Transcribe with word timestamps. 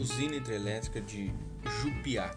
hidrelétrica 0.00 1.00
de 1.00 1.32
Jupiá. 1.82 2.30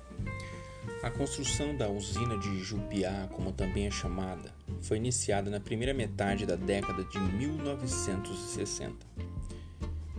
A 1.01 1.09
construção 1.09 1.75
da 1.75 1.89
usina 1.89 2.37
de 2.37 2.59
Jupiá, 2.59 3.27
como 3.31 3.51
também 3.53 3.87
é 3.87 3.91
chamada, 3.91 4.53
foi 4.81 4.97
iniciada 4.97 5.49
na 5.49 5.59
primeira 5.59 5.93
metade 5.93 6.45
da 6.45 6.55
década 6.55 7.03
de 7.05 7.19
1960 7.19 9.07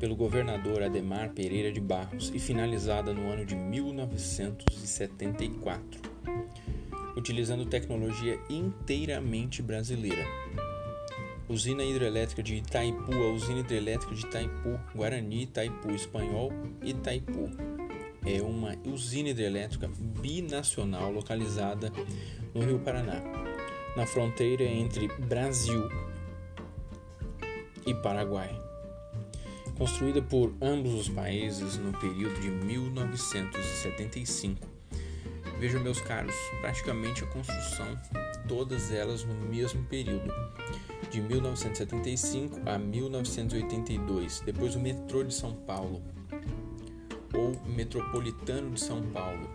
pelo 0.01 0.17
governador 0.17 0.83
Ademar 0.83 1.31
Pereira 1.31 1.71
de 1.71 1.81
Barros 1.81 2.33
e 2.35 2.39
finalizada 2.39 3.13
no 3.13 3.31
ano 3.31 3.45
de 3.45 3.55
1974, 3.55 6.01
utilizando 7.17 7.67
tecnologia 7.67 8.41
inteiramente 8.51 9.63
brasileira. 9.63 10.25
Usina 11.49 11.85
Hidrelétrica 11.85 12.43
de 12.43 12.57
Itaipu, 12.57 13.13
a 13.13 13.33
Usina 13.33 13.61
Hidrelétrica 13.61 14.15
de 14.15 14.23
Itaipu, 14.23 14.81
Guarani, 14.95 15.43
Itaipu, 15.43 15.91
Espanhol, 15.91 16.51
Itaipu. 16.83 17.51
É 18.27 18.41
uma 18.41 18.75
usina 18.87 19.29
hidrelétrica 19.29 19.87
binacional 20.23 21.13
localizada 21.13 21.93
no 22.55 22.65
Rio 22.65 22.79
Paraná, 22.79 23.21
na 23.95 24.07
fronteira 24.07 24.65
entre 24.65 25.09
Brasil 25.09 25.87
e 27.87 27.93
Paraguai. 27.93 28.59
Construída 29.77 30.23
por 30.23 30.55
ambos 30.63 30.95
os 30.95 31.11
países 31.11 31.77
no 31.77 31.93
período 31.99 32.41
de 32.41 32.49
1975. 32.49 34.74
Vejam, 35.59 35.81
meus 35.81 36.01
caros, 36.01 36.35
praticamente 36.61 37.23
a 37.23 37.27
construção, 37.29 37.99
todas 38.49 38.91
elas 38.91 39.25
no 39.25 39.35
mesmo 39.35 39.85
período 39.85 40.33
de 41.11 41.21
1975 41.21 42.61
a 42.67 42.77
1982. 42.77 44.41
Depois 44.41 44.75
o 44.75 44.81
metrô 44.81 45.23
de 45.23 45.33
São 45.33 45.55
Paulo, 45.55 46.03
ou 47.33 47.61
metropolitano 47.67 48.71
de 48.71 48.81
São 48.81 49.01
Paulo, 49.01 49.49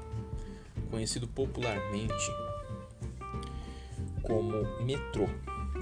conhecido 0.90 1.28
popularmente 1.28 2.14
como 4.22 4.54
metrô. 4.84 5.28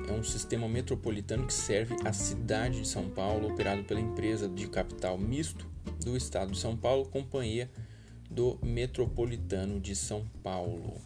É 0.07 0.11
um 0.11 0.23
sistema 0.23 0.67
metropolitano 0.67 1.45
que 1.45 1.53
serve 1.53 1.95
a 2.05 2.13
cidade 2.13 2.81
de 2.81 2.87
São 2.87 3.09
Paulo, 3.09 3.49
operado 3.49 3.83
pela 3.83 3.99
empresa 3.99 4.47
de 4.49 4.67
capital 4.67 5.17
misto 5.17 5.67
do 6.03 6.17
estado 6.17 6.52
de 6.52 6.57
São 6.57 6.75
Paulo, 6.75 7.07
Companhia 7.07 7.69
do 8.30 8.58
Metropolitano 8.64 9.80
de 9.80 9.95
São 9.95 10.25
Paulo. 10.44 11.02